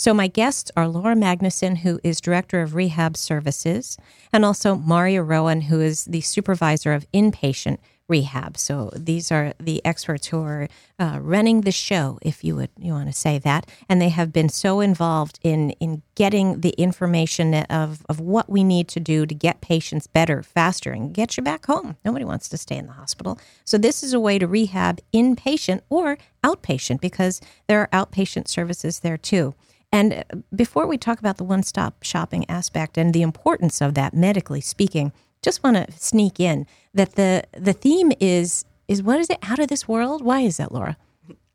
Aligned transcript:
So, 0.00 0.14
my 0.14 0.28
guests 0.28 0.70
are 0.76 0.86
Laura 0.86 1.16
Magnuson, 1.16 1.78
who 1.78 1.98
is 2.04 2.20
Director 2.20 2.62
of 2.62 2.76
Rehab 2.76 3.16
Services, 3.16 3.98
and 4.32 4.44
also 4.44 4.76
Maria 4.76 5.24
Rowan, 5.24 5.62
who 5.62 5.80
is 5.80 6.04
the 6.04 6.20
Supervisor 6.20 6.92
of 6.92 7.10
Inpatient 7.10 7.78
Rehab. 8.06 8.56
So, 8.56 8.92
these 8.94 9.32
are 9.32 9.54
the 9.58 9.84
experts 9.84 10.28
who 10.28 10.40
are 10.42 10.68
uh, 11.00 11.18
running 11.20 11.62
the 11.62 11.72
show, 11.72 12.20
if 12.22 12.44
you 12.44 12.54
would 12.54 12.70
you 12.78 12.92
want 12.92 13.08
to 13.08 13.12
say 13.12 13.38
that. 13.38 13.68
And 13.88 14.00
they 14.00 14.10
have 14.10 14.32
been 14.32 14.48
so 14.48 14.78
involved 14.78 15.40
in, 15.42 15.70
in 15.80 16.02
getting 16.14 16.60
the 16.60 16.74
information 16.78 17.52
of, 17.54 18.06
of 18.08 18.20
what 18.20 18.48
we 18.48 18.62
need 18.62 18.86
to 18.90 19.00
do 19.00 19.26
to 19.26 19.34
get 19.34 19.60
patients 19.60 20.06
better, 20.06 20.44
faster, 20.44 20.92
and 20.92 21.12
get 21.12 21.36
you 21.36 21.42
back 21.42 21.66
home. 21.66 21.96
Nobody 22.04 22.24
wants 22.24 22.48
to 22.50 22.56
stay 22.56 22.76
in 22.76 22.86
the 22.86 22.92
hospital. 22.92 23.36
So, 23.64 23.76
this 23.76 24.04
is 24.04 24.12
a 24.12 24.20
way 24.20 24.38
to 24.38 24.46
rehab 24.46 25.00
inpatient 25.12 25.80
or 25.90 26.18
outpatient 26.44 27.00
because 27.00 27.40
there 27.66 27.80
are 27.80 27.88
outpatient 28.06 28.46
services 28.46 29.00
there 29.00 29.18
too. 29.18 29.56
And 29.92 30.12
uh, 30.12 30.22
before 30.54 30.86
we 30.86 30.98
talk 30.98 31.18
about 31.18 31.38
the 31.38 31.44
one 31.44 31.62
stop 31.62 32.02
shopping 32.02 32.44
aspect 32.48 32.98
and 32.98 33.14
the 33.14 33.22
importance 33.22 33.80
of 33.80 33.94
that, 33.94 34.14
medically 34.14 34.60
speaking, 34.60 35.12
just 35.42 35.62
want 35.62 35.76
to 35.76 35.86
sneak 35.92 36.40
in 36.40 36.66
that 36.94 37.14
the, 37.14 37.44
the 37.52 37.72
theme 37.72 38.12
is 38.20 38.64
is 38.88 39.02
what 39.02 39.20
is 39.20 39.28
it 39.28 39.38
out 39.42 39.58
of 39.58 39.68
this 39.68 39.86
world? 39.86 40.24
Why 40.24 40.40
is 40.40 40.56
that, 40.56 40.72
Laura? 40.72 40.96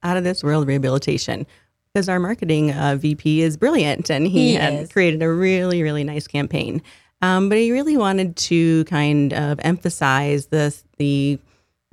Out 0.04 0.18
of 0.18 0.24
this 0.24 0.44
world 0.44 0.68
rehabilitation. 0.68 1.48
Because 1.92 2.08
our 2.08 2.20
marketing 2.20 2.72
uh, 2.72 2.96
VP 2.96 3.42
is 3.42 3.58
brilliant 3.58 4.10
and 4.10 4.26
he, 4.26 4.50
he 4.50 4.54
had 4.56 4.74
is. 4.74 4.92
created 4.92 5.22
a 5.22 5.32
really, 5.32 5.84
really 5.84 6.04
nice 6.04 6.28
campaign. 6.28 6.82
Um, 7.22 7.50
but 7.50 7.58
he 7.58 7.72
really 7.72 7.98
wanted 7.98 8.36
to 8.36 8.84
kind 8.86 9.34
of 9.34 9.60
emphasize 9.64 10.48
the, 10.48 10.76
the 10.98 11.40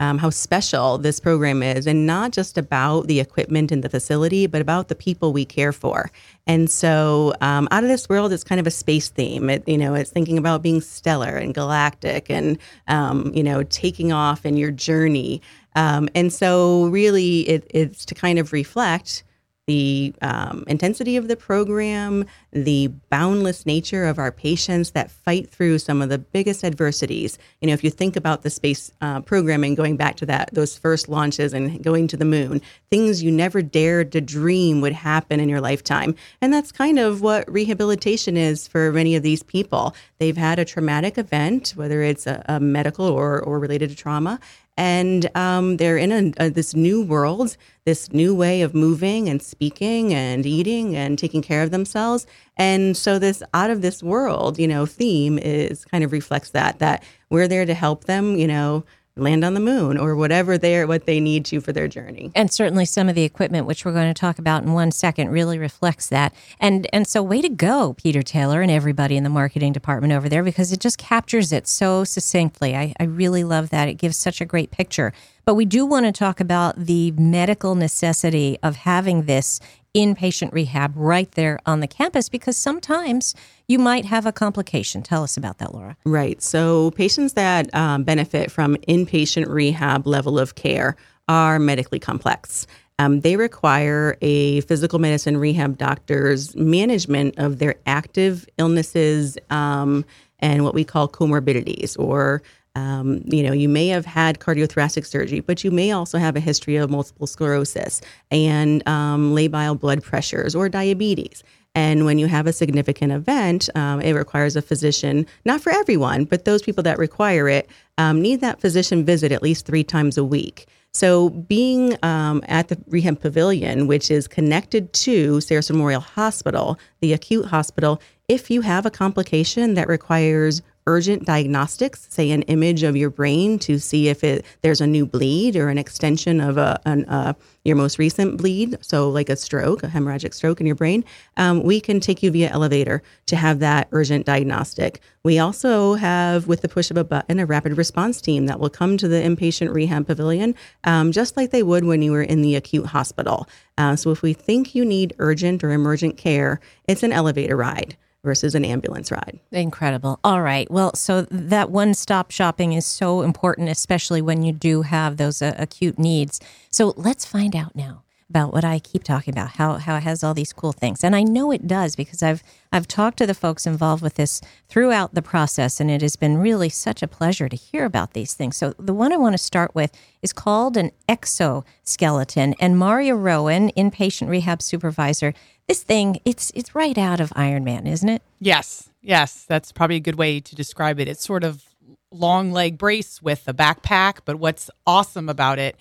um, 0.01 0.19
how 0.19 0.31
special 0.31 0.99
this 0.99 1.21
program 1.21 1.63
is, 1.63 1.87
and 1.87 2.07
not 2.07 2.33
just 2.33 2.59
about 2.59 3.07
the 3.07 3.21
equipment 3.21 3.71
and 3.71 3.85
the 3.85 3.89
facility, 3.89 4.47
but 4.47 4.61
about 4.61 4.89
the 4.89 4.95
people 4.95 5.33
we 5.33 5.45
care 5.45 5.73
for. 5.73 6.11
And 6.47 6.71
so, 6.71 7.35
um, 7.41 7.69
out 7.71 7.85
of 7.85 7.89
this 7.89 8.09
world 8.09 8.33
is 8.33 8.43
kind 8.43 8.59
of 8.59 8.67
a 8.67 8.71
space 8.71 9.11
theme. 9.11 9.49
It, 9.51 9.69
you 9.69 9.79
know, 9.79 9.95
it's 9.95 10.11
thinking 10.11 10.39
about 10.39 10.63
being 10.63 10.81
stellar 10.81 11.37
and 11.37 11.55
galactic, 11.55 12.31
and 12.31 12.59
um, 12.89 13.31
you 13.35 13.43
know, 13.43 13.63
taking 13.63 14.11
off 14.11 14.45
in 14.45 14.57
your 14.57 14.71
journey. 14.71 15.43
Um, 15.77 16.09
and 16.15 16.33
so, 16.33 16.87
really, 16.87 17.41
it, 17.49 17.67
it's 17.71 18.05
to 18.07 18.15
kind 18.15 18.39
of 18.39 18.53
reflect 18.53 19.23
the 19.71 20.13
um, 20.21 20.65
intensity 20.67 21.17
of 21.17 21.29
the 21.29 21.37
program, 21.37 22.27
the 22.51 22.89
boundless 23.09 23.65
nature 23.65 24.05
of 24.05 24.19
our 24.19 24.33
patients 24.33 24.91
that 24.91 25.13
fight 25.13 25.49
through 25.49 25.79
some 25.79 26.03
of 26.03 26.09
the 26.09 26.19
biggest 26.19 26.65
adversities. 26.65 27.39
You 27.61 27.69
know, 27.69 27.75
if 27.75 27.85
you 27.85 27.91
think 27.91 28.17
about 28.17 28.43
the 28.43 28.51
space 28.51 28.91
uh, 29.01 29.21
programming, 29.21 29.77
going 29.77 29.97
back 29.97 30.17
to 30.17 30.27
that, 30.27 30.51
those 30.53 30.77
first 30.77 31.09
launches 31.09 31.53
and 31.53 31.81
going 31.85 32.09
to 32.09 32.17
the 32.17 32.25
moon, 32.25 32.61
things 32.91 33.23
you 33.23 33.31
never 33.31 33.63
dared 33.63 34.11
to 34.11 34.21
dream 34.21 34.81
would 34.81 34.93
happen 34.93 35.39
in 35.39 35.49
your 35.49 35.61
lifetime. 35.61 36.17
And 36.41 36.53
that's 36.53 36.73
kind 36.73 36.99
of 36.99 37.23
what 37.23 37.49
rehabilitation 37.49 38.37
is 38.37 38.67
for 38.67 38.91
many 38.91 39.15
of 39.15 39.23
these 39.23 39.45
people. 39.45 39.95
They've 40.19 40.37
had 40.37 40.59
a 40.59 40.65
traumatic 40.65 41.17
event, 41.17 41.75
whether 41.77 42.03
it's 42.03 42.27
a, 42.27 42.45
a 42.49 42.59
medical 42.59 43.07
or, 43.07 43.41
or 43.41 43.61
related 43.61 43.91
to 43.91 43.95
trauma, 43.95 44.41
and 44.77 45.31
um, 45.37 45.77
they're 45.77 45.99
in 45.99 46.13
a, 46.13 46.47
a, 46.47 46.51
this 46.51 46.75
new 46.75 47.03
world, 47.03 47.57
this 47.85 48.13
new 48.13 48.35
way 48.35 48.63
of 48.63 48.75
moving 48.75 49.29
and 49.29 49.43
speaking 49.43 50.15
and 50.15 50.47
eating 50.47 50.97
and 50.97 51.19
taking 51.19 51.43
care 51.43 51.63
of 51.63 51.71
themselves. 51.71 52.27
And 52.57 52.97
so 52.97 53.19
this 53.19 53.43
out 53.53 53.71
of 53.71 53.83
this 53.83 54.03
world, 54.03 54.59
you 54.59 54.69
know, 54.69 54.87
theme 54.87 55.39
is 55.39 55.85
kind 55.85 56.05
of 56.05 56.13
reflects 56.13 56.51
that 56.51 56.79
that 56.79 57.03
we're 57.29 57.49
there 57.49 57.67
to 57.67 57.75
help 57.75 58.05
them, 58.05 58.37
you 58.37 58.47
know, 58.47 58.85
land 59.17 59.45
on 59.45 59.55
the 59.55 59.61
moon 59.61 59.99
or 59.99 60.15
whatever 60.15 60.57
they're 60.57 60.87
what 60.87 61.07
they 61.07 61.21
need 61.21 61.45
to 61.45 61.61
for 61.61 61.73
their 61.73 61.89
journey. 61.89 62.31
And 62.35 62.53
certainly 62.53 62.85
some 62.85 63.09
of 63.09 63.15
the 63.15 63.25
equipment 63.25 63.67
which 63.67 63.85
we're 63.85 63.93
going 63.93 64.13
to 64.13 64.19
talk 64.19 64.39
about 64.39 64.63
in 64.63 64.73
one 64.73 64.91
second 64.93 65.31
really 65.31 65.59
reflects 65.59 66.09
that. 66.09 66.35
And 66.59 66.87
and 66.93 67.07
so 67.07 67.23
way 67.23 67.41
to 67.43 67.49
go 67.49 67.95
Peter 67.95 68.23
Taylor 68.23 68.63
and 68.63 68.71
everybody 68.71 69.17
in 69.17 69.25
the 69.25 69.31
marketing 69.31 69.73
department 69.73 70.13
over 70.13 70.29
there 70.29 70.43
because 70.43 70.73
it 70.73 70.81
just 70.81 70.99
captures 70.99 71.53
it 71.53 71.67
so 71.67 72.05
succinctly. 72.05 72.77
I, 72.77 72.95
I 72.99 73.05
really 73.05 73.45
love 73.45 73.71
that. 73.71 73.89
It 73.89 73.95
gives 73.95 74.17
such 74.17 74.41
a 74.41 74.45
great 74.45 74.71
picture. 74.71 75.13
But 75.45 75.55
we 75.55 75.65
do 75.65 75.85
want 75.85 76.07
to 76.07 76.13
talk 76.13 76.39
about 76.39 76.77
the 76.77 77.11
medical 77.13 77.75
necessity 77.75 78.59
of 78.63 78.77
having 78.77 79.25
this 79.25 79.59
inpatient 79.95 80.53
rehab 80.53 80.93
right 80.95 81.31
there 81.33 81.59
on 81.67 81.81
the 81.81 81.89
campus 81.89 82.29
because 82.29 82.57
sometimes 82.57 83.35
you 83.67 83.79
might 83.79 84.05
have 84.05 84.27
a 84.27 84.33
complication. 84.33 85.03
Tell 85.03 85.23
us 85.23 85.37
about 85.37 85.59
that, 85.59 85.75
Laura. 85.75 85.97
Right. 86.05 86.41
So, 86.43 86.91
patients 86.93 87.35
that 87.35 87.73
um, 87.75 88.05
benefit 88.05 88.51
from 88.51 88.77
inpatient 88.89 89.49
rehab 89.49 90.07
level 90.07 90.39
of 90.39 90.55
care 90.55 90.97
are 91.29 91.59
medically 91.59 91.99
complex. 91.99 92.67
Um, 92.99 93.21
they 93.21 93.37
require 93.37 94.19
a 94.21 94.61
physical 94.63 94.99
medicine 94.99 95.39
rehab 95.39 95.79
doctor's 95.79 96.55
management 96.55 97.39
of 97.39 97.59
their 97.59 97.77
active 97.87 98.47
illnesses 98.59 99.39
um, 99.49 100.05
and 100.41 100.65
what 100.65 100.75
we 100.75 100.85
call 100.85 101.09
comorbidities 101.09 101.99
or 101.99 102.43
um, 102.77 103.23
you 103.25 103.43
know, 103.43 103.53
you 103.53 103.69
may 103.69 103.89
have 103.89 104.07
had 104.07 104.39
cardiothoracic 104.39 105.05
surgery, 105.05 105.41
but 105.41 105.65
you 105.65 105.71
may 105.71 105.93
also 105.93 106.19
have 106.19 106.37
a 106.37 106.41
history 106.41 106.77
of 106.77 106.91
multiple 106.91 107.27
sclerosis 107.27 108.01
and 108.31 108.87
um, 108.89 109.35
labile 109.35 109.79
blood 109.79 110.03
pressures 110.03 110.55
or 110.55 110.69
diabetes. 110.69 111.43
And 111.75 112.05
when 112.05 112.19
you 112.19 112.27
have 112.27 112.47
a 112.47 112.53
significant 112.53 113.13
event, 113.13 113.69
um, 113.77 114.01
it 114.01 114.13
requires 114.13 114.57
a 114.57 114.63
physician, 114.63 115.27
not 115.45 115.61
for 115.61 115.71
everyone, 115.71 116.25
but 116.25 116.45
those 116.45 116.63
people 116.63 116.83
that 116.83 116.99
require 116.99 117.49
it 117.49 117.69
um, 117.99 118.21
need 118.21 118.41
that 118.41 118.61
physician 118.61 119.05
visit 119.05 119.31
at 119.31 119.43
least 119.43 119.67
three 119.67 119.85
times 119.85 120.19
a 120.19 120.25
week. 120.25 120.67
So, 120.93 121.31
being 121.31 121.97
um, 122.03 122.43
at 122.49 122.67
the 122.67 122.77
Rehab 122.89 123.21
Pavilion, 123.21 123.87
which 123.87 124.11
is 124.11 124.27
connected 124.27 124.93
to 124.95 125.37
Sarasota 125.37 125.73
Memorial 125.73 126.01
Hospital, 126.01 126.81
the 127.01 127.13
acute 127.13 127.47
hospital, 127.47 128.03
if 128.27 128.51
you 128.51 128.63
have 128.63 128.87
a 128.87 128.91
complication 128.91 129.75
that 129.75 129.87
requires 129.87 130.63
urgent 130.91 131.25
diagnostics, 131.25 132.07
say 132.11 132.31
an 132.33 132.43
image 132.43 132.83
of 132.83 132.97
your 132.97 133.11
brain 133.11 133.59
to 133.61 133.79
see 133.79 134.09
if 134.09 134.25
it 134.25 134.45
there's 134.63 134.81
a 134.81 134.87
new 134.87 135.07
bleed 135.07 135.55
or 135.55 135.69
an 135.69 135.79
extension 135.79 136.41
of 136.41 136.59
a 136.59 136.81
an, 136.85 137.05
uh, 137.05 137.33
your 137.65 137.77
most 137.77 137.99
recent 137.99 138.39
bleed, 138.39 138.77
so 138.81 139.11
like 139.11 139.29
a 139.29 139.37
stroke, 139.37 139.83
a 139.83 139.89
hemorrhagic 139.89 140.33
stroke 140.33 140.61
in 140.61 140.67
your 140.67 140.75
brain, 140.75 141.05
um, 141.37 141.63
we 141.63 141.79
can 141.81 142.01
take 142.01 142.23
you 142.23 142.31
via 142.31 142.49
elevator 142.49 143.03
to 143.27 143.37
have 143.37 143.59
that 143.59 143.87
urgent 143.93 144.25
diagnostic. 144.25 145.01
We 145.23 145.39
also 145.39 145.95
have, 145.95 146.49
with 146.49 146.63
the 146.63 146.69
push 146.69 146.91
of 146.91 146.97
a 146.97 147.05
button, 147.05 147.39
a 147.39 147.45
rapid 147.45 147.77
response 147.77 148.21
team 148.21 148.47
that 148.47 148.59
will 148.59 148.71
come 148.71 148.97
to 148.97 149.09
the 149.09 149.21
inpatient 149.23 149.75
rehab 149.75 150.07
pavilion, 150.07 150.55
um, 150.85 151.13
just 151.13 151.37
like 151.37 151.51
they 151.51 151.63
would 151.63 151.85
when 151.85 152.01
you 152.01 152.13
were 152.13 152.23
in 152.23 152.41
the 152.41 152.57
acute 152.57 152.87
hospital. 152.87 153.47
Uh, 153.77 153.95
so 153.95 154.11
if 154.11 154.23
we 154.23 154.33
think 154.33 154.75
you 154.75 154.85
need 154.85 155.15
urgent 155.19 155.63
or 155.63 155.71
emergent 155.71 156.17
care, 156.17 156.61
it's 156.89 157.03
an 157.03 157.13
elevator 157.13 157.57
ride 157.57 157.97
versus 158.23 158.55
an 158.55 158.65
ambulance 158.65 159.11
ride. 159.11 159.41
Incredible. 159.53 160.21
All 160.25 160.43
right. 160.43 160.71
Well, 160.71 160.95
so 160.95 161.23
that 161.23 161.71
one 161.71 161.95
stop 161.95 162.31
shopping 162.31 162.73
is 162.73 162.87
so 162.87 163.23
important, 163.23 163.69
especially 163.69 164.23
when 164.23 164.43
you 164.43 164.53
do 164.53 164.83
have 164.83 165.17
those 165.17 165.41
uh, 165.43 165.55
acute 165.59 165.99
needs. 165.99 166.41
So 166.71 166.95
let's 166.97 167.25
find 167.25 167.57
out 167.57 167.75
now 167.75 168.03
about 168.31 168.53
what 168.53 168.65
I 168.65 168.79
keep 168.79 169.03
talking 169.05 169.35
about, 169.35 169.51
how, 169.51 169.75
how 169.75 169.97
it 169.97 170.05
has 170.05 170.25
all 170.25 170.33
these 170.33 170.53
cool 170.53 170.73
things. 170.73 171.05
And 171.05 171.15
I 171.15 171.23
know 171.23 171.51
it 171.51 171.67
does 171.67 171.97
because 171.97 172.23
I've 172.23 172.43
I've 172.73 172.87
talked 172.87 173.19
to 173.19 173.27
the 173.27 173.35
folks 173.35 173.67
involved 173.67 174.01
with 174.01 174.15
this 174.15 174.41
throughout 174.69 175.13
the 175.13 175.23
process, 175.23 175.81
and 175.81 175.91
it 175.91 176.03
has 176.03 176.15
been 176.15 176.39
really 176.39 176.69
such 176.69 177.03
a 177.03 177.09
pleasure 177.09 177.49
to 177.49 177.57
hear 177.57 177.85
about 177.85 178.13
these 178.13 178.33
things. 178.33 178.57
So 178.57 178.75
the 178.79 178.95
one 178.95 179.13
I 179.13 179.17
want 179.17 179.35
to 179.35 179.39
start 179.39 179.75
with 179.75 179.91
is 180.23 180.33
called 180.33 180.77
an 180.77 180.93
exoskeleton. 181.09 182.55
And 182.61 182.79
Maria 182.79 183.17
Rowan, 183.17 183.71
inpatient 183.71 184.29
rehab 184.29 184.63
supervisor, 184.63 185.35
this 185.67 185.83
thing, 185.83 186.21
it's 186.25 186.53
it's 186.55 186.75
right 186.75 186.97
out 186.97 187.21
of 187.21 187.33
Iron 187.35 187.65
Man, 187.65 187.89
isn't 187.89 188.09
it? 188.09 188.23
Yes. 188.39 188.89
Yes. 189.03 189.45
That's 189.49 189.73
probably 189.73 189.97
a 189.97 190.01
good 190.01 190.17
way 190.17 190.39
to 190.39 190.55
describe 190.55 191.01
it. 191.01 191.09
It's 191.09 191.27
sort 191.27 191.43
of 191.43 191.65
long 192.13 192.53
leg 192.53 192.79
brace 192.79 193.21
with 193.21 193.49
a 193.49 193.55
backpack, 193.55 194.21
but 194.25 194.37
what's 194.37 194.71
awesome 194.87 195.29
about 195.29 195.59
it 195.59 195.77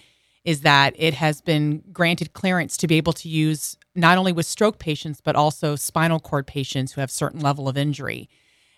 is 0.49 0.61
that 0.61 0.95
it 0.97 1.13
has 1.13 1.41
been 1.41 1.83
granted 1.93 2.33
clearance 2.33 2.75
to 2.75 2.87
be 2.87 2.95
able 2.95 3.13
to 3.13 3.29
use 3.29 3.77
not 3.93 4.17
only 4.17 4.31
with 4.31 4.47
stroke 4.47 4.79
patients 4.79 5.21
but 5.21 5.35
also 5.35 5.75
spinal 5.75 6.19
cord 6.19 6.47
patients 6.47 6.91
who 6.91 7.01
have 7.01 7.11
certain 7.11 7.39
level 7.39 7.69
of 7.69 7.77
injury. 7.77 8.27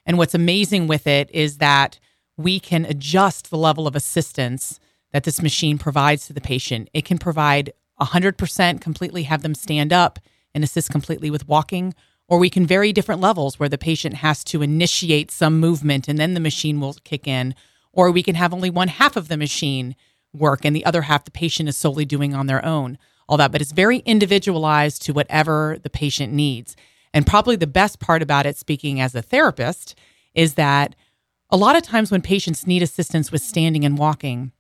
And 0.06 0.18
what's 0.18 0.36
amazing 0.36 0.88
with 0.88 1.08
it 1.08 1.32
is 1.34 1.60
that 1.60 1.98
we 2.36 2.60
can 2.60 2.84
adjust 2.84 3.50
the 3.50 3.58
level 3.58 3.88
of 3.88 3.96
assistance 3.96 4.82
that 5.14 5.24
this 5.24 5.42
machine 5.42 5.78
provides 5.78 6.28
to 6.28 6.34
the 6.34 6.42
patient. 6.42 6.90
It 6.94 7.06
can 7.06 7.18
provide 7.18 7.72
100% 8.02 8.82
completely 8.82 9.24
have 9.24 9.42
them 9.42 9.56
stand 9.56 9.94
up 9.94 10.20
and 10.54 10.66
assist 10.66 10.90
completely 10.90 11.32
with 11.32 11.48
walking 11.48 11.96
or 12.28 12.38
we 12.38 12.50
can 12.50 12.66
vary 12.68 12.92
different 12.92 13.22
levels 13.22 13.60
where 13.60 13.70
the 13.70 13.78
patient 13.78 14.16
has 14.16 14.44
to 14.44 14.62
initiate 14.62 15.32
some 15.32 15.58
movement 15.58 16.10
and 16.10 16.20
then 16.20 16.34
the 16.34 16.42
machine 16.42 16.82
will 16.82 16.98
kick 17.06 17.30
in 17.30 17.56
or 17.94 18.12
we 18.12 18.24
can 18.24 18.36
have 18.36 18.54
only 18.54 18.70
one 18.70 18.90
half 18.90 19.16
of 19.16 19.30
the 19.30 19.38
machine 19.38 19.96
work 20.34 20.66
and 20.66 20.76
the 20.76 20.86
other 20.86 21.04
half 21.04 21.26
the 21.26 21.32
patient 21.32 21.68
is 21.70 21.78
solely 21.78 22.06
doing 22.06 22.34
on 22.34 22.48
their 22.48 22.64
own 22.66 22.98
all 23.28 23.38
that 23.38 23.52
but 23.52 23.62
it's 23.62 23.72
very 23.72 23.98
individualized 24.00 25.02
to 25.02 25.14
whatever 25.14 25.78
the 25.84 25.90
patient 25.90 26.32
needs 26.34 26.76
and 27.14 27.28
probably 27.28 27.56
the 27.56 27.68
best 27.68 28.00
part 28.00 28.22
about 28.22 28.46
it 28.46 28.58
speaking 28.58 29.00
as 29.00 29.14
a 29.14 29.22
therapist 29.22 29.96
is 30.34 30.54
that 30.56 30.96
a 31.50 31.58
lot 31.58 31.76
of 31.76 31.84
times 31.84 32.12
when 32.12 32.22
patients 32.22 32.66
need 32.66 32.82
assistance 32.82 33.32
with 33.32 33.42
standing 33.42 33.84
and 33.84 33.98
walking 33.98 34.52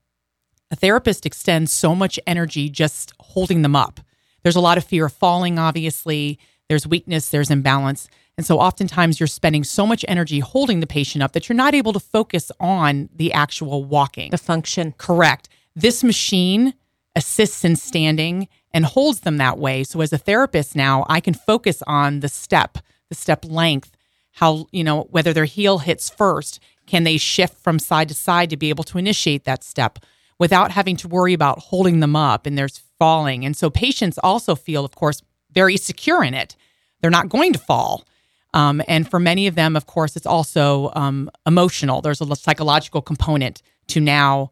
a 0.70 0.76
therapist 0.76 1.26
extends 1.26 1.72
so 1.72 1.96
much 1.96 2.20
energy 2.28 2.70
just 2.70 3.14
holding 3.20 3.62
them 3.62 3.76
up 3.76 4.00
there's 4.44 4.56
a 4.56 4.62
lot 4.62 4.78
of 4.78 4.84
fear 4.84 5.06
of 5.06 5.14
falling 5.14 5.58
obviously 5.58 6.38
there's 6.72 6.88
weakness, 6.88 7.28
there's 7.28 7.52
imbalance. 7.52 8.08
And 8.38 8.46
so 8.46 8.58
oftentimes 8.58 9.20
you're 9.20 9.28
spending 9.28 9.66
so 9.66 9.86
much 9.86 10.06
energy 10.08 10.40
holding 10.40 10.80
the 10.80 10.88
patient 10.88 11.22
up 11.22 11.34
that 11.34 11.50
you're 11.50 11.56
not 11.56 11.76
able 11.76 11.92
to 11.92 12.00
focus 12.00 12.50
on 12.62 13.10
the 13.14 13.34
actual 13.34 13.84
walking. 13.84 14.32
The 14.32 14.38
function. 14.38 14.94
Correct. 14.98 15.50
This 15.76 16.04
machine 16.04 16.74
assists 17.16 17.64
in 17.66 17.76
standing 17.76 18.48
and 18.74 18.86
holds 18.86 19.22
them 19.22 19.38
that 19.38 19.58
way. 19.58 19.84
So 19.84 20.02
as 20.02 20.14
a 20.14 20.18
therapist 20.18 20.76
now, 20.76 21.06
I 21.10 21.20
can 21.20 21.34
focus 21.34 21.84
on 21.88 22.22
the 22.22 22.30
step, 22.30 22.78
the 23.10 23.16
step 23.16 23.46
length, 23.46 23.92
how, 24.34 24.68
you 24.72 24.84
know, 24.84 25.08
whether 25.12 25.34
their 25.34 25.46
heel 25.46 25.80
hits 25.80 26.10
first, 26.10 26.60
can 26.86 27.04
they 27.04 27.18
shift 27.18 27.58
from 27.58 27.80
side 27.80 28.08
to 28.10 28.14
side 28.14 28.50
to 28.50 28.58
be 28.58 28.70
able 28.70 28.84
to 28.86 28.98
initiate 28.98 29.44
that 29.44 29.64
step 29.64 30.00
without 30.40 30.72
having 30.72 30.96
to 30.98 31.08
worry 31.08 31.34
about 31.34 31.60
holding 31.60 32.00
them 32.00 32.16
up 32.16 32.46
and 32.46 32.58
there's 32.58 32.82
falling. 32.98 33.46
And 33.46 33.56
so 33.56 33.70
patients 33.70 34.18
also 34.24 34.56
feel, 34.56 34.84
of 34.84 34.96
course, 34.96 35.22
very 35.52 35.78
secure 35.78 36.24
in 36.24 36.34
it. 36.34 36.56
They're 37.02 37.12
not 37.12 37.30
going 37.30 37.54
to 37.54 37.60
fall. 37.60 38.06
Um, 38.54 38.82
and 38.88 39.10
for 39.10 39.20
many 39.20 39.48
of 39.48 39.56
them, 39.56 39.76
of 39.76 39.86
course, 39.86 40.16
it's 40.16 40.26
also 40.26 40.92
um, 40.96 41.30
emotional. 41.46 42.02
There's 42.02 42.22
a 42.22 42.36
psychological 42.36 43.02
component 43.02 43.62
to 43.88 44.00
now 44.00 44.52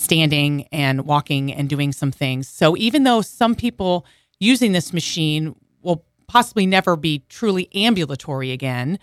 standing 0.00 0.66
and 0.72 1.02
walking 1.02 1.52
and 1.52 1.68
doing 1.68 1.92
some 1.92 2.10
things. 2.10 2.48
So 2.48 2.76
even 2.76 3.02
though 3.02 3.20
some 3.20 3.54
people 3.54 4.06
using 4.38 4.72
this 4.72 4.92
machine 4.94 5.54
will 5.82 6.04
possibly 6.26 6.64
never 6.64 6.96
be 6.96 7.22
truly 7.28 7.68
ambulatory 7.74 8.50
again, 8.50 8.98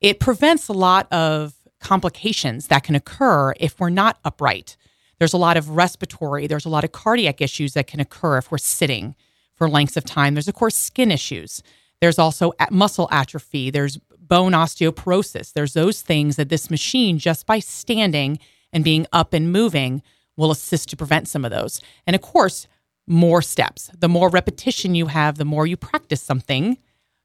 it 0.00 0.18
prevents 0.18 0.66
a 0.66 0.72
lot 0.72 1.10
of 1.12 1.54
complications 1.80 2.66
that 2.66 2.82
can 2.82 2.96
occur 2.96 3.54
if 3.60 3.78
we're 3.78 3.90
not 3.90 4.18
upright. 4.24 4.76
There's 5.18 5.32
a 5.32 5.38
lot 5.38 5.56
of 5.56 5.70
respiratory, 5.70 6.48
there's 6.48 6.64
a 6.64 6.70
lot 6.70 6.82
of 6.82 6.90
cardiac 6.90 7.40
issues 7.40 7.74
that 7.74 7.86
can 7.86 8.00
occur 8.00 8.38
if 8.38 8.50
we're 8.50 8.58
sitting 8.58 9.14
for 9.54 9.68
lengths 9.68 9.96
of 9.96 10.04
time. 10.04 10.34
There's, 10.34 10.48
of 10.48 10.54
course, 10.54 10.76
skin 10.76 11.12
issues. 11.12 11.62
There's 12.00 12.18
also 12.18 12.52
muscle 12.70 13.08
atrophy. 13.12 13.70
There's 13.70 13.98
bone 14.18 14.52
osteoporosis. 14.52 15.52
There's 15.52 15.74
those 15.74 16.02
things 16.02 16.36
that 16.36 16.48
this 16.48 16.70
machine, 16.70 17.18
just 17.18 17.46
by 17.46 17.60
standing 17.60 18.40
and 18.72 18.82
being 18.82 19.06
up 19.12 19.32
and 19.32 19.52
moving, 19.52 20.02
will 20.36 20.50
assist 20.50 20.88
to 20.90 20.96
prevent 20.96 21.28
some 21.28 21.44
of 21.44 21.50
those. 21.50 21.80
And 22.06 22.14
of 22.16 22.22
course, 22.22 22.66
more 23.06 23.42
steps. 23.42 23.90
The 23.98 24.08
more 24.08 24.28
repetition 24.28 24.94
you 24.94 25.06
have, 25.06 25.36
the 25.36 25.44
more 25.44 25.66
you 25.66 25.76
practice 25.76 26.22
something, 26.22 26.78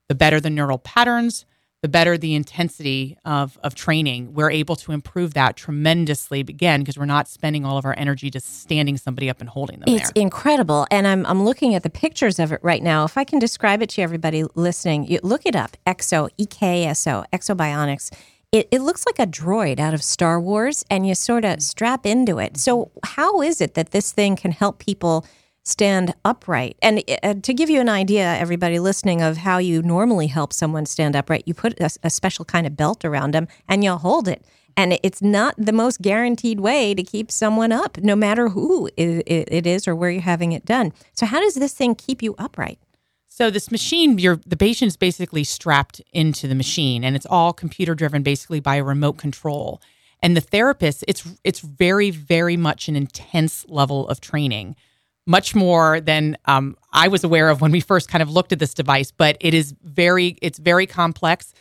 the 0.07 0.15
better 0.15 0.39
the 0.39 0.49
neural 0.49 0.77
patterns, 0.77 1.45
the 1.81 1.87
better 1.87 2.17
the 2.17 2.35
intensity 2.35 3.17
of, 3.23 3.57
of 3.63 3.73
training. 3.73 4.33
We're 4.33 4.51
able 4.51 4.75
to 4.77 4.91
improve 4.91 5.33
that 5.35 5.55
tremendously 5.55 6.41
again 6.41 6.81
because 6.81 6.97
we're 6.97 7.05
not 7.05 7.29
spending 7.29 7.63
all 7.63 7.77
of 7.77 7.85
our 7.85 7.95
energy 7.97 8.29
just 8.29 8.61
standing 8.61 8.97
somebody 8.97 9.29
up 9.29 9.39
and 9.39 9.49
holding 9.49 9.79
them 9.79 9.87
it's 9.87 10.11
there. 10.11 10.21
incredible. 10.21 10.85
And 10.91 11.07
I'm, 11.07 11.25
I'm 11.25 11.43
looking 11.43 11.75
at 11.75 11.83
the 11.83 11.89
pictures 11.89 12.37
of 12.37 12.51
it 12.51 12.59
right 12.63 12.83
now. 12.83 13.05
If 13.05 13.17
I 13.17 13.23
can 13.23 13.39
describe 13.39 13.81
it 13.81 13.89
to 13.91 14.01
everybody 14.01 14.43
listening, 14.55 15.05
you 15.05 15.19
look 15.23 15.45
it 15.45 15.55
up 15.55 15.77
Ekso, 15.87 16.29
E 16.37 16.45
K 16.45 16.85
S 16.85 17.07
O, 17.07 17.23
Ekso 17.31 17.55
Bionics. 17.55 18.11
It, 18.51 18.67
it 18.71 18.81
looks 18.81 19.05
like 19.05 19.19
a 19.19 19.27
droid 19.27 19.79
out 19.79 19.93
of 19.93 20.03
Star 20.03 20.41
Wars, 20.41 20.83
and 20.89 21.05
you 21.05 21.13
sort 21.13 21.45
of 21.45 21.61
strap 21.61 22.05
into 22.05 22.39
it. 22.39 22.57
So, 22.57 22.91
how 23.03 23.41
is 23.41 23.61
it 23.61 23.75
that 23.75 23.91
this 23.91 24.11
thing 24.11 24.35
can 24.35 24.51
help 24.51 24.79
people 24.79 25.25
stand 25.69 26.13
upright. 26.25 26.77
And 26.81 27.03
uh, 27.23 27.35
to 27.35 27.53
give 27.53 27.69
you 27.69 27.79
an 27.79 27.89
idea, 27.89 28.35
everybody 28.35 28.79
listening, 28.79 29.21
of 29.21 29.37
how 29.37 29.59
you 29.59 29.81
normally 29.81 30.27
help 30.27 30.51
someone 30.51 30.85
stand 30.85 31.15
upright, 31.15 31.43
you 31.45 31.53
put 31.53 31.79
a, 31.79 31.89
a 32.03 32.09
special 32.09 32.45
kind 32.45 32.65
of 32.65 32.75
belt 32.75 33.05
around 33.05 33.33
them 33.33 33.47
and 33.67 33.83
you 33.83 33.91
hold 33.95 34.27
it. 34.27 34.43
And 34.75 34.97
it's 35.03 35.21
not 35.21 35.55
the 35.57 35.73
most 35.73 36.01
guaranteed 36.01 36.59
way 36.59 36.93
to 36.95 37.03
keep 37.03 37.31
someone 37.31 37.71
up, 37.71 37.97
no 37.97 38.15
matter 38.15 38.49
who 38.49 38.89
it 38.95 39.67
is 39.67 39.87
or 39.87 39.95
where 39.95 40.09
you're 40.09 40.21
having 40.21 40.53
it 40.53 40.65
done. 40.65 40.93
So, 41.13 41.25
how 41.25 41.41
does 41.41 41.55
this 41.55 41.73
thing 41.73 41.95
keep 41.95 42.21
you 42.23 42.35
upright? 42.37 42.79
So 43.39 43.49
this 43.49 43.71
machine, 43.71 44.17
the 44.17 44.57
patient 44.57 44.89
is 44.89 44.97
basically 44.97 45.45
strapped 45.45 46.01
into 46.11 46.45
the 46.45 46.55
machine, 46.55 47.05
and 47.05 47.15
it's 47.15 47.25
all 47.25 47.53
computer 47.53 47.95
driven, 47.95 48.21
basically 48.21 48.59
by 48.59 48.75
a 48.75 48.83
remote 48.83 49.13
control. 49.13 49.81
And 50.21 50.35
the 50.35 50.41
therapist, 50.41 51.05
it's 51.07 51.25
it's 51.45 51.61
very 51.61 52.09
very 52.09 52.57
much 52.57 52.89
an 52.89 52.97
intense 52.97 53.65
level 53.69 54.09
of 54.09 54.19
training 54.19 54.75
much 55.25 55.55
more 55.55 56.01
than 56.01 56.35
um, 56.45 56.75
I 56.91 57.07
was 57.07 57.23
aware 57.23 57.47
of 57.47 57.61
when 57.61 57.71
we 57.71 57.79
first 57.79 58.09
kind 58.09 58.21
of 58.21 58.29
looked 58.29 58.51
at 58.51 58.59
this 58.59 58.73
device. 58.73 59.09
But 59.11 59.37
it 59.39 59.53
is 59.53 59.73
very, 59.83 60.37
it's 60.41 60.59
very 60.59 60.85
complex. 60.85 61.53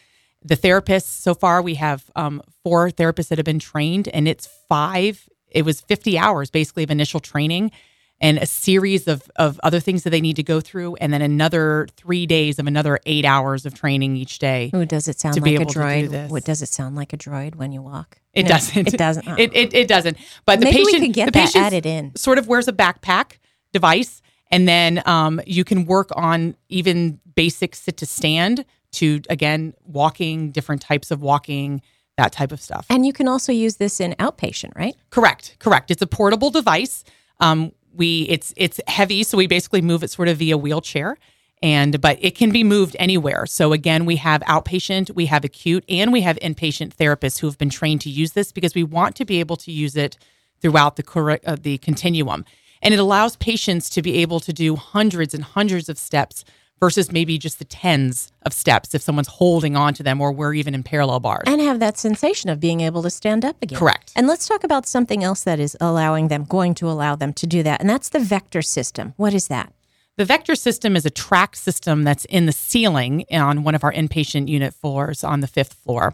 The 0.43 0.57
therapists 0.57 1.23
so 1.23 1.33
far, 1.33 1.63
we 1.63 1.77
have 1.77 2.11
um, 2.17 2.43
four 2.65 2.91
therapists 2.91 3.29
that 3.29 3.39
have 3.39 3.45
been 3.45 3.61
trained, 3.61 4.09
and 4.09 4.27
it's 4.27 4.49
five. 4.69 5.29
It 5.49 5.65
was 5.65 5.81
fifty 5.81 6.19
hours 6.19 6.51
basically 6.51 6.83
of 6.83 6.91
initial 6.91 7.21
training, 7.21 7.71
and 8.21 8.39
a 8.39 8.47
series 8.47 9.07
of 9.07 9.31
of 9.37 9.61
other 9.63 9.81
things 9.81 10.03
that 10.03 10.11
they 10.11 10.21
need 10.21 10.37
to 10.37 10.43
go 10.43 10.61
through, 10.61 10.97
and 10.97 11.13
then 11.13 11.23
another 11.23 11.87
three 11.97 12.27
days 12.27 12.59
of 12.59 12.67
another 12.67 12.99
eight 13.07 13.25
hours 13.25 13.65
of 13.67 13.75
training 13.75 14.17
each 14.17 14.39
day. 14.39 14.71
Ooh, 14.75 14.85
does 14.85 15.09
it 15.09 15.21
sound 15.21 15.41
like 15.41 15.61
a 15.61 15.65
droid? 15.65 16.31
What 16.31 16.45
does 16.45 16.63
it 16.63 16.69
sound 16.69 16.97
like 16.97 17.13
a 17.13 17.17
droid 17.17 17.55
when 17.55 17.73
you 17.73 17.83
walk? 17.83 18.19
It 18.33 18.45
no, 18.45 18.51
doesn't. 18.51 18.89
It 18.89 18.99
doesn't. 18.99 19.29
It, 19.39 19.55
it, 19.55 19.75
it 19.75 19.89
doesn't. 19.89 20.17
But 20.45 20.59
Maybe 20.59 20.71
the 20.71 20.79
patient, 20.79 21.01
we 21.01 21.07
could 21.09 21.15
get 21.15 21.33
the 21.33 21.41
that 21.41 21.57
added 21.57 21.87
in. 21.87 22.15
Sort 22.17 22.39
of 22.39 22.49
wears 22.49 22.67
a 22.67 22.73
backpack 22.73 23.39
device. 23.73 24.21
And 24.51 24.67
then 24.67 25.03
um, 25.07 25.41
you 25.47 25.65
can 25.65 25.85
work 25.85 26.09
on 26.15 26.57
even 26.69 27.21
basic 27.35 27.75
sit 27.75 27.99
to 27.99 28.07
stand 28.07 28.65
to, 28.93 29.21
again, 29.29 29.75
walking, 29.85 30.51
different 30.51 30.83
types 30.83 31.11
of 31.11 31.21
walking, 31.21 31.83
that 32.17 32.33
type 32.33 32.53
of 32.53 32.61
stuff. 32.61 32.87
And 32.91 33.07
you 33.07 33.13
can 33.13 33.29
also 33.29 33.53
use 33.53 33.77
this 33.77 34.01
in 34.01 34.13
outpatient, 34.15 34.75
right? 34.75 34.97
Correct, 35.11 35.57
correct. 35.59 35.91
It's 35.91 36.03
a 36.03 36.07
portable 36.07 36.51
device. 36.51 37.05
Um, 37.41 37.73
we 37.95 38.23
it's 38.29 38.53
it's 38.57 38.81
heavy, 38.87 39.23
so 39.23 39.37
we 39.37 39.47
basically 39.47 39.83
move 39.83 40.03
it 40.03 40.11
sort 40.11 40.29
of 40.29 40.39
via 40.39 40.57
wheelchair, 40.57 41.17
and 41.63 42.01
but 42.01 42.19
it 42.21 42.35
can 42.35 42.51
be 42.51 42.65
moved 42.65 42.97
anywhere. 42.99 43.47
So 43.47 43.73
again, 43.73 44.05
we 44.05 44.17
have 44.17 44.43
outpatient, 44.43 45.15
we 45.15 45.27
have 45.27 45.45
acute, 45.45 45.85
and 45.89 46.13
we 46.13 46.21
have 46.23 46.37
inpatient 46.37 46.95
therapists 46.95 47.41
who 47.41 47.47
have 47.47 47.59
been 47.59 47.71
trained 47.71 48.01
to 48.03 48.11
use 48.11 48.33
this 48.33 48.53
because 48.53 48.75
we 48.75 48.85
want 48.85 49.17
to 49.17 49.25
be 49.25 49.41
able 49.41 49.57
to 49.57 49.73
use 49.73 49.97
it 49.97 50.17
throughout 50.61 50.97
the 50.97 51.41
uh, 51.47 51.57
the 51.61 51.79
continuum. 51.79 52.45
And 52.81 52.95
it 52.95 53.01
allows 53.01 53.37
patients 53.37 53.91
to 53.91 54.03
be 54.03 54.19
able 54.19 54.41
to 54.41 54.53
do 54.53 54.77
hundreds 54.77 55.35
and 55.35 55.43
hundreds 55.43 55.89
of 55.89 55.99
steps 55.99 56.45
versus 56.81 57.11
maybe 57.11 57.39
just 57.39 57.59
the 57.59 57.65
tens 57.65 58.33
of 58.43 58.53
steps 58.53 58.95
if 58.95 59.03
someone's 59.03 59.29
holding 59.29 59.77
on 59.77 59.95
to 59.95 60.03
them 60.03 60.21
or 60.21 60.33
we're 60.33 60.55
even 60.55 60.75
in 60.75 60.83
parallel 60.83 61.21
bars. 61.21 61.45
And 61.47 61.61
have 61.61 61.81
that 61.81 61.99
sensation 61.99 62.51
of 62.51 62.61
being 62.61 62.81
able 62.81 63.03
to 63.03 63.11
stand 63.11 63.45
up 63.45 63.57
again. 63.63 63.79
Correct. 63.79 64.13
And 64.15 64.27
let's 64.27 64.47
talk 64.47 64.65
about 64.65 64.87
something 64.87 65.25
else 65.25 65.45
that 65.45 65.59
is 65.59 65.77
allowing 65.81 66.29
them, 66.29 66.45
going 66.45 66.75
to 66.75 66.89
allow 66.89 67.17
them 67.17 67.33
to 67.35 67.47
do 67.47 67.63
that. 67.63 67.81
And 67.81 67.91
that's 67.91 68.09
the 68.09 68.21
vector 68.21 68.63
system. 68.63 69.15
What 69.17 69.35
is 69.35 69.49
that? 69.49 69.73
The 70.17 70.25
vector 70.25 70.57
system 70.57 70.97
is 70.97 71.07
a 71.07 71.11
track 71.11 71.55
system 71.55 72.03
that's 72.03 72.25
in 72.25 72.47
the 72.47 72.53
ceiling 72.53 73.25
on 73.31 73.63
one 73.63 73.77
of 73.77 73.85
our 73.85 73.93
inpatient 73.93 74.49
unit 74.49 74.75
floors 74.75 75.23
on 75.23 75.41
the 75.41 75.47
fifth 75.47 75.75
floor. 75.75 76.13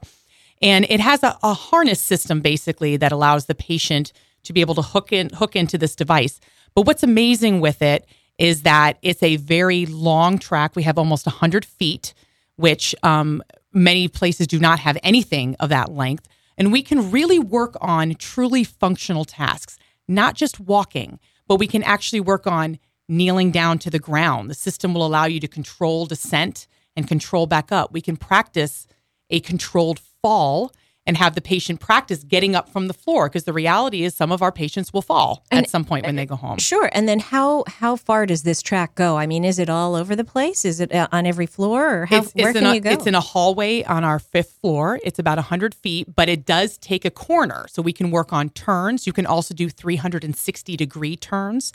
And 0.60 0.86
it 0.88 1.00
has 1.00 1.22
a, 1.22 1.38
a 1.42 1.54
harness 1.54 2.00
system 2.00 2.40
basically 2.40 2.96
that 2.98 3.12
allows 3.12 3.46
the 3.46 3.54
patient 3.54 4.12
to 4.44 4.52
be 4.52 4.60
able 4.60 4.74
to 4.74 4.82
hook 4.82 5.12
in 5.12 5.30
hook 5.30 5.56
into 5.56 5.78
this 5.78 5.96
device. 5.96 6.38
But 6.74 6.86
what's 6.86 7.02
amazing 7.02 7.60
with 7.60 7.80
it 7.82 8.06
is 8.38 8.62
that 8.62 8.98
it's 9.02 9.22
a 9.22 9.36
very 9.36 9.86
long 9.86 10.38
track. 10.38 10.74
We 10.74 10.82
have 10.82 10.98
almost 10.98 11.26
100 11.26 11.64
feet, 11.64 12.14
which 12.56 12.94
um, 13.02 13.42
many 13.72 14.08
places 14.08 14.46
do 14.46 14.58
not 14.58 14.80
have 14.80 14.98
anything 15.02 15.56
of 15.60 15.68
that 15.68 15.92
length. 15.92 16.28
And 16.56 16.72
we 16.72 16.82
can 16.82 17.10
really 17.10 17.38
work 17.38 17.76
on 17.80 18.14
truly 18.14 18.64
functional 18.64 19.24
tasks, 19.24 19.78
not 20.06 20.34
just 20.34 20.60
walking, 20.60 21.18
but 21.46 21.56
we 21.56 21.66
can 21.66 21.82
actually 21.82 22.20
work 22.20 22.46
on 22.46 22.78
kneeling 23.08 23.50
down 23.50 23.78
to 23.80 23.90
the 23.90 23.98
ground. 23.98 24.50
The 24.50 24.54
system 24.54 24.94
will 24.94 25.04
allow 25.04 25.26
you 25.26 25.40
to 25.40 25.48
control 25.48 26.06
descent 26.06 26.66
and 26.96 27.08
control 27.08 27.46
back 27.46 27.72
up. 27.72 27.92
We 27.92 28.00
can 28.00 28.16
practice 28.16 28.86
a 29.30 29.40
controlled 29.40 30.00
fall 30.22 30.72
and 31.06 31.16
have 31.16 31.34
the 31.34 31.40
patient 31.40 31.80
practice 31.80 32.24
getting 32.24 32.54
up 32.54 32.68
from 32.68 32.88
the 32.88 32.94
floor 32.94 33.28
because 33.28 33.44
the 33.44 33.52
reality 33.52 34.04
is 34.04 34.14
some 34.14 34.32
of 34.32 34.40
our 34.40 34.50
patients 34.50 34.92
will 34.92 35.02
fall 35.02 35.44
and, 35.50 35.64
at 35.64 35.70
some 35.70 35.84
point 35.84 36.06
when 36.06 36.16
they 36.16 36.24
go 36.24 36.36
home. 36.36 36.58
Sure. 36.58 36.88
And 36.92 37.06
then 37.08 37.18
how 37.18 37.64
how 37.66 37.96
far 37.96 38.26
does 38.26 38.42
this 38.42 38.62
track 38.62 38.94
go? 38.94 39.16
I 39.16 39.26
mean, 39.26 39.44
is 39.44 39.58
it 39.58 39.68
all 39.68 39.94
over 39.94 40.16
the 40.16 40.24
place? 40.24 40.64
Is 40.64 40.80
it 40.80 40.92
uh, 40.92 41.08
on 41.12 41.26
every 41.26 41.46
floor 41.46 42.02
or 42.02 42.06
how, 42.06 42.18
it's, 42.18 42.32
where 42.32 42.50
it's 42.50 42.58
can 42.58 42.66
a, 42.66 42.74
you 42.74 42.80
go? 42.80 42.90
It's 42.90 43.06
in 43.06 43.14
a 43.14 43.20
hallway 43.20 43.82
on 43.84 44.02
our 44.02 44.18
fifth 44.18 44.52
floor. 44.60 44.98
It's 45.04 45.18
about 45.18 45.36
100 45.36 45.74
feet, 45.74 46.14
but 46.14 46.28
it 46.28 46.46
does 46.46 46.78
take 46.78 47.04
a 47.04 47.10
corner. 47.10 47.66
So 47.68 47.82
we 47.82 47.92
can 47.92 48.10
work 48.10 48.32
on 48.32 48.48
turns. 48.50 49.06
You 49.06 49.12
can 49.12 49.26
also 49.26 49.52
do 49.54 49.68
360 49.68 50.76
degree 50.76 51.16
turns. 51.16 51.72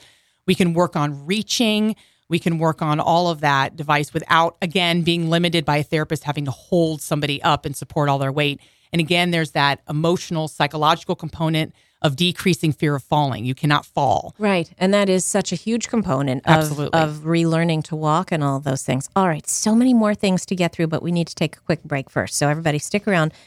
We 0.47 0.55
can 0.55 0.73
work 0.73 0.95
on 0.95 1.27
reaching. 1.27 1.95
We 2.29 2.39
can 2.39 2.57
work 2.57 2.81
on 2.81 2.99
all 2.99 3.29
of 3.29 3.41
that 3.41 3.75
device 3.75 4.13
without, 4.13 4.57
again, 4.61 5.01
being 5.01 5.29
limited 5.29 5.65
by 5.65 5.77
a 5.77 5.83
therapist 5.83 6.23
having 6.23 6.45
to 6.45 6.51
hold 6.51 7.01
somebody 7.01 7.41
up 7.41 7.65
and 7.65 7.75
support 7.75 8.09
all 8.09 8.19
their 8.19 8.31
weight 8.31 8.59
and 8.91 8.99
again, 8.99 9.31
there's 9.31 9.51
that 9.51 9.81
emotional, 9.89 10.47
psychological 10.47 11.15
component 11.15 11.73
of 12.01 12.15
decreasing 12.15 12.71
fear 12.71 12.95
of 12.95 13.03
falling. 13.03 13.45
You 13.45 13.53
cannot 13.53 13.85
fall. 13.85 14.33
Right. 14.37 14.71
And 14.77 14.93
that 14.93 15.09
is 15.09 15.25
such 15.25 15.51
a 15.51 15.55
huge 15.55 15.89
component 15.89 16.45
of, 16.45 16.51
Absolutely. 16.51 16.97
of 16.97 17.23
relearning 17.25 17.83
to 17.85 17.95
walk 17.95 18.31
and 18.31 18.43
all 18.43 18.59
those 18.59 18.83
things. 18.83 19.09
All 19.15 19.27
right. 19.27 19.47
So 19.47 19.75
many 19.75 19.93
more 19.93 20.15
things 20.15 20.45
to 20.47 20.55
get 20.55 20.71
through, 20.71 20.87
but 20.87 21.03
we 21.03 21.11
need 21.11 21.27
to 21.27 21.35
take 21.35 21.57
a 21.57 21.59
quick 21.59 21.83
break 21.83 22.09
first. 22.09 22.35
So, 22.37 22.47
everybody, 22.47 22.79
stick 22.79 23.07
around. 23.07 23.33